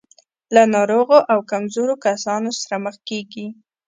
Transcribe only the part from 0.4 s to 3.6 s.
له ناروغو او کمزورو کسانو سره مخ کېږي.